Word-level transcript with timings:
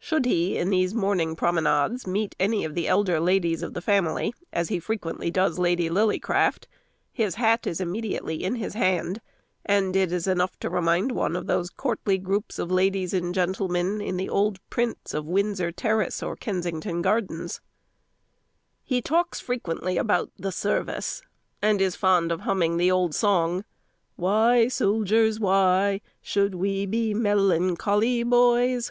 Should 0.00 0.24
he, 0.24 0.56
in 0.58 0.70
these 0.70 0.92
morning 0.92 1.36
promenades, 1.36 2.04
meet 2.04 2.34
any 2.40 2.64
of 2.64 2.74
the 2.74 2.88
elder 2.88 3.20
ladies 3.20 3.62
of 3.62 3.74
the 3.74 3.80
family, 3.80 4.34
as 4.52 4.70
he 4.70 4.80
frequently 4.80 5.30
does 5.30 5.56
Lady 5.56 5.88
Lillycraft, 5.88 6.66
his 7.12 7.36
hat 7.36 7.64
is 7.64 7.80
immediately 7.80 8.42
in 8.42 8.56
his 8.56 8.74
hand, 8.74 9.20
and 9.64 9.94
it 9.94 10.10
is 10.10 10.26
enough 10.26 10.58
to 10.58 10.68
remind 10.68 11.12
one 11.12 11.36
of 11.36 11.46
those 11.46 11.70
courtly 11.70 12.18
groups 12.18 12.58
of 12.58 12.72
ladies 12.72 13.14
and 13.14 13.32
gentlemen, 13.32 14.00
in 14.00 14.28
old 14.28 14.58
prints 14.68 15.14
of 15.14 15.26
Windsor 15.26 15.70
Terrace 15.70 16.24
or 16.24 16.34
Kensington 16.34 17.00
Gardens. 17.00 17.60
[Illustration: 18.84 18.88
General 18.88 18.88
Harbottle] 18.88 18.96
He 19.24 19.28
talks 19.28 19.40
frequently 19.40 19.96
about 19.96 20.30
"the 20.36 20.50
service," 20.50 21.22
and 21.62 21.80
is 21.80 21.94
fond 21.94 22.32
of 22.32 22.40
humming 22.40 22.78
the 22.78 22.90
old 22.90 23.14
song, 23.14 23.64
"Why, 24.16 24.66
soldiers, 24.66 25.38
why, 25.38 26.00
Should 26.20 26.56
we 26.56 26.84
be 26.84 27.14
melancholy, 27.14 28.24
boys? 28.24 28.90